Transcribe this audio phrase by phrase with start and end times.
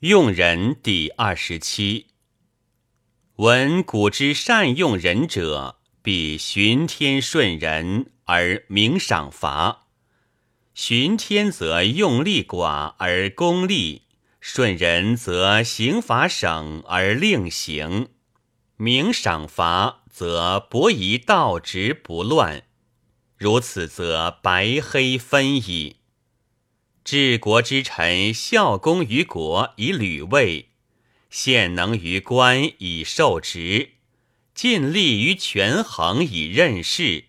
[0.00, 2.06] 用人第二十七。
[3.36, 9.88] 闻古之善用人者，必循天顺人而明赏罚。
[10.72, 14.04] 循天则用力寡而功利，
[14.40, 18.08] 顺人则刑罚省而令行，
[18.78, 22.62] 明赏罚则博夷道直不乱。
[23.36, 25.96] 如此，则白黑分矣。
[27.10, 30.68] 治国之臣，效功于国以履位，
[31.28, 33.94] 献能于官以受职，
[34.54, 37.24] 尽力于权衡以任事。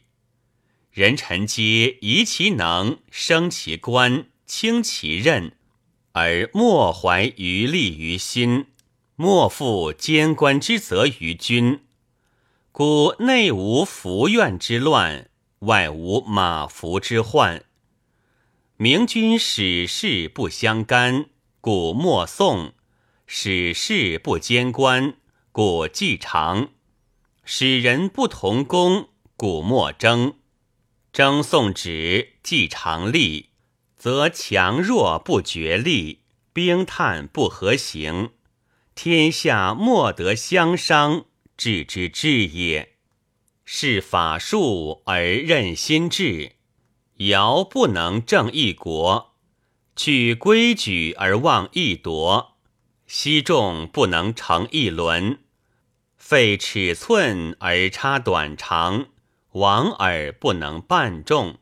[0.91, 5.53] 人臣皆宜其能，升其官，轻其任，
[6.11, 8.67] 而莫怀余力于心，
[9.15, 11.79] 莫负监官之责于君。
[12.71, 15.27] 故内无服怨之乱，
[15.61, 17.65] 外无马服之患。
[18.83, 21.27] 明君使事不相干，
[21.59, 22.71] 故莫送；
[23.27, 25.17] 使事不兼官，
[25.51, 26.69] 故既长；
[27.45, 30.33] 使人不同工，故莫争。
[31.13, 33.49] 争宋止，既长立，
[33.97, 38.31] 则强弱不决力，兵炭不合行，
[38.95, 42.93] 天下莫得相伤，治之至也。
[43.63, 46.53] 是法术而任心治。
[47.27, 49.35] 尧不能正一国，
[49.95, 52.55] 取规矩而忘一夺；
[53.05, 55.39] 西仲不能成一伦，
[56.17, 59.07] 废尺寸而差短长；
[59.51, 61.59] 王耳不能半众，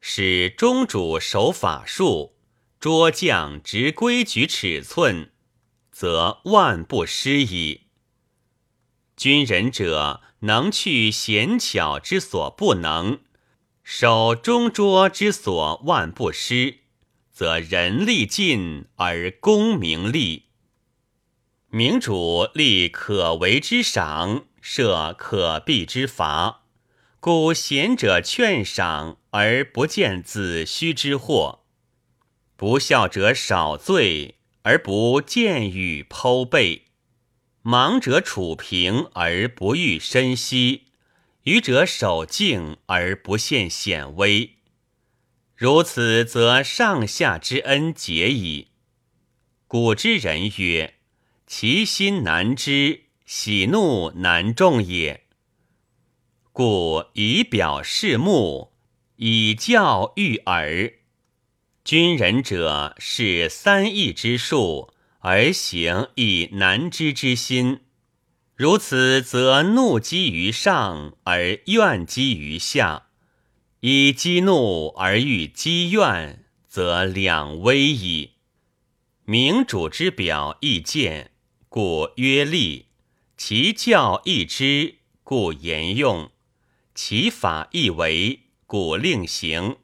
[0.00, 2.36] 使中主守法术，
[2.78, 5.32] 捉将执规矩尺寸，
[5.90, 7.82] 则万不失矣。
[9.16, 13.20] 君人者，能去贤巧之所不能。
[13.84, 16.78] 守中拙之所万不失，
[17.30, 20.44] 则人力尽而功名利。
[21.68, 26.62] 明主立可为之赏，设可避之罚，
[27.20, 31.64] 故贤者劝赏而不见子虚之祸；
[32.56, 36.84] 不孝者少罪而不见与剖背；
[37.62, 40.83] 盲者处平而不欲深息。
[41.44, 44.54] 愚者守静而不现显威，
[45.54, 48.68] 如此则上下之恩结矣。
[49.66, 50.94] 古之人曰
[51.46, 55.24] ：“其心难知，喜怒难众也。”
[56.50, 58.72] 故以表示目，
[59.16, 60.94] 以教育耳。
[61.84, 67.80] 君人者，是三义之术，而行以难知之心。
[68.56, 73.08] 如此，则怒积于上而怨积于下；
[73.80, 78.34] 以激怒而欲积怨，则两危矣。
[79.24, 81.32] 明主之表亦见，
[81.68, 82.84] 故曰立；
[83.36, 86.28] 其教亦知，故言用；
[86.94, 89.78] 其法亦为，故令行。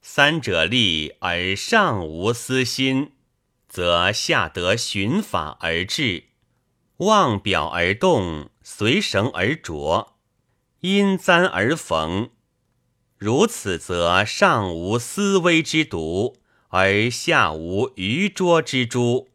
[0.00, 3.10] 三者立而上无私心，
[3.68, 6.27] 则下得循法而治。
[6.98, 10.14] 望表而动，随绳而着，
[10.80, 12.30] 因簪而缝。
[13.16, 16.38] 如此，则上无思危之毒，
[16.70, 19.28] 而下无愚拙之诛。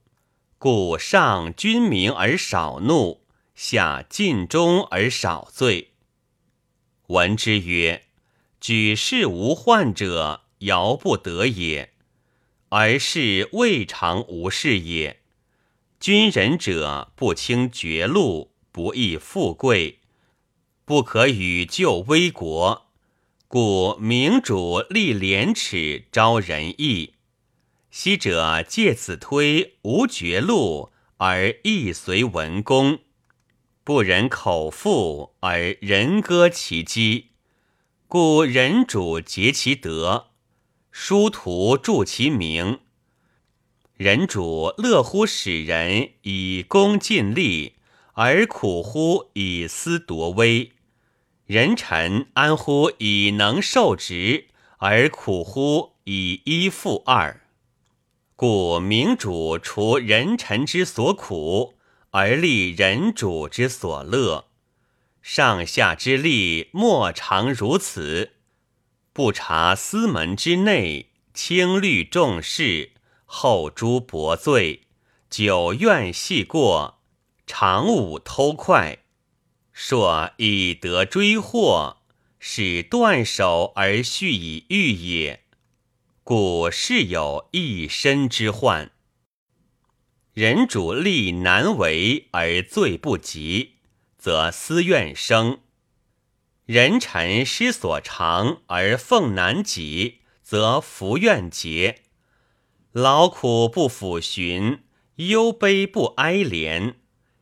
[0.57, 3.25] 故上君明而少怒，
[3.56, 5.94] 下尽忠而少罪。
[7.07, 8.07] 闻之曰
[8.59, 11.91] ：“举世无患者，尧不得也；
[12.68, 15.22] 而是未尝无事也。”
[16.03, 20.00] 君人者，不轻绝路，不义富贵，
[20.84, 22.88] 不可与救危国。
[23.47, 27.14] 故明主立廉耻，招仁义。
[27.90, 33.00] 昔者借此推无绝路而义随文公，
[33.85, 37.30] 不忍口腹而人割其机，
[38.09, 40.31] 故人主结其德，
[40.91, 42.81] 殊途助其名。
[43.98, 47.76] 人主乐乎使人以功尽力，
[48.14, 50.72] 而苦乎以私夺威；
[51.46, 54.47] 人臣安乎以能受职，
[54.78, 57.41] 而苦乎以一负二。
[58.35, 61.76] 故明主除人臣之所苦，
[62.09, 64.47] 而立人主之所乐。
[65.22, 68.32] 上下之力莫常如此，
[69.14, 72.91] 不察私门之内，轻虑重事。
[73.35, 74.84] 后诸薄罪，
[75.28, 77.02] 久怨细过，
[77.47, 79.00] 常武偷快，
[79.72, 82.03] 硕以得追祸，
[82.38, 85.46] 使断手而续以欲也。
[86.24, 88.91] 故事有一身之患。
[90.36, 93.78] 人主力难为而罪不及，
[94.16, 95.58] 则私怨生；
[96.68, 102.03] 人臣失所长而奉难己，则福怨结。
[102.93, 104.84] 劳苦不抚寻，
[105.16, 106.93] 忧悲不哀怜，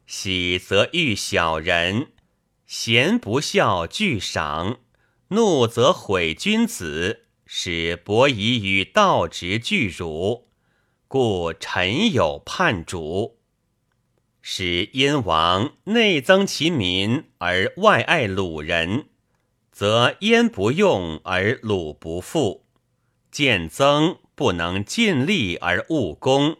[0.08, 2.14] 喜则遇小人，
[2.66, 4.80] 贤不孝俱赏，
[5.28, 10.48] 怒则毁君子，使伯夷与道直俱辱。
[11.10, 13.38] 故臣有叛主，
[14.42, 19.10] 使燕王内增其民而外爱鲁人，
[19.70, 22.66] 则燕不用而鲁不富，
[23.30, 24.18] 见增。
[24.36, 26.58] 不能尽力而务功，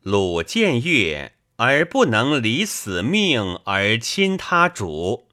[0.00, 5.28] 鲁见悦而不能离死命而亲他主。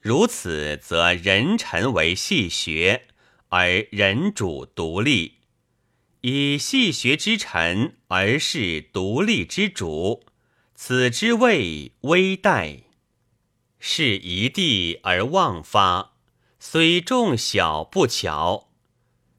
[0.00, 3.06] 如此，则人臣为细学，
[3.50, 5.34] 而人主独立；
[6.22, 10.24] 以细学之臣而是独立之主，
[10.74, 12.82] 此之谓危殆。
[13.78, 16.14] 是一地而妄发，
[16.58, 18.71] 虽众小不巧。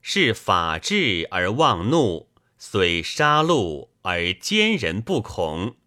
[0.06, 2.28] 是法治而妄怒，
[2.58, 5.78] 虽杀戮而奸人不恐。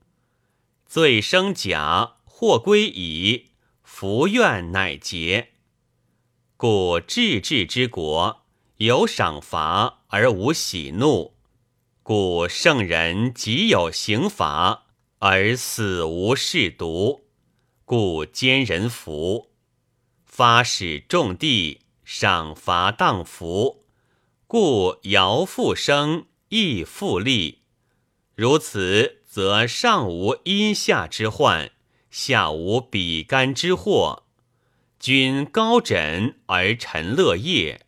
[0.86, 3.50] 罪生甲，祸归乙，
[3.82, 5.50] 福怨乃结。
[6.56, 8.46] 故治治之国，
[8.78, 11.34] 有赏罚而无喜怒；
[12.02, 14.86] 故圣人极有刑罚
[15.18, 17.26] 而死无事毒；
[17.84, 19.50] 故奸人服，
[20.24, 23.82] 发使众地，赏罚荡服。
[24.48, 27.62] 故尧复生，亦复立。
[28.36, 31.72] 如此，则上无阴下之患，
[32.12, 34.22] 下无比干之祸。
[35.00, 37.86] 君高枕而臣乐业，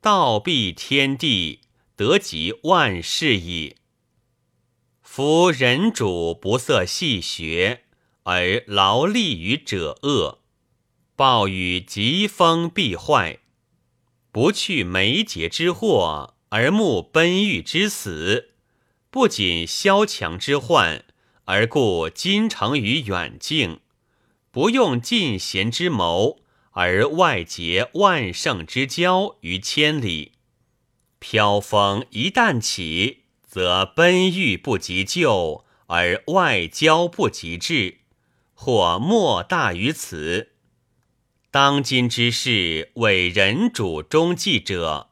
[0.00, 1.62] 道必天地，
[1.96, 3.74] 得及万事矣。
[5.02, 7.82] 夫人主不色细学，
[8.22, 10.38] 而劳力于者恶，
[11.16, 13.40] 暴雨疾风必坏。
[14.36, 18.48] 不去眉睫之祸，而慕奔欲之死；
[19.08, 21.06] 不仅萧强之患，
[21.46, 23.78] 而故金城于远近；
[24.50, 26.42] 不用进贤之谋，
[26.72, 30.32] 而外结万圣之交于千里。
[31.18, 38.00] 飘风一旦起，则奔欲不及救，而外交不及治，
[38.52, 40.50] 或莫大于此。
[41.56, 45.08] 当今之事，为人主中计者，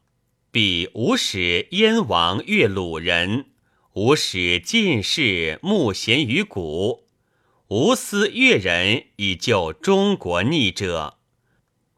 [0.50, 3.46] 必无使燕王越鲁人，
[3.94, 7.06] 无使晋士慕贤于古，
[7.68, 11.16] 无私越人以救中国逆者。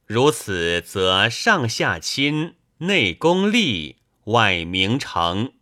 [0.07, 3.97] 如此，则上下亲，内功利，
[4.27, 5.55] 外名成。